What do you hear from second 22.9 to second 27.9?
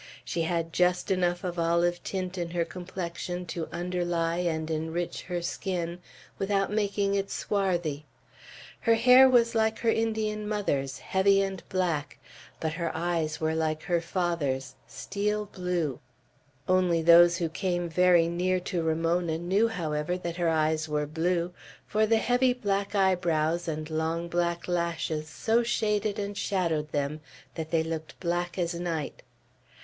eyebrows and long black lashes so shaded and shadowed them that they